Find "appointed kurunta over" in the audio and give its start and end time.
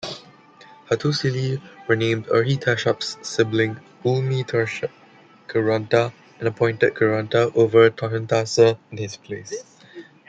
6.47-7.91